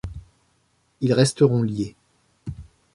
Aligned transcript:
Ils 1.01 1.13
resteront 1.13 1.61
liés. 1.61 1.95